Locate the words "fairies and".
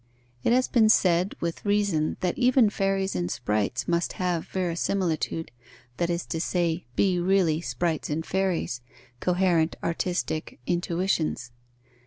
2.71-3.29